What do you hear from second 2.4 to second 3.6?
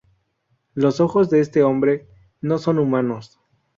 no son humanos.